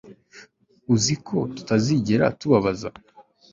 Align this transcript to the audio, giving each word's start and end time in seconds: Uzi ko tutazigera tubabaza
Uzi 0.93 1.15
ko 1.27 1.37
tutazigera 1.55 2.25
tubabaza 2.39 2.89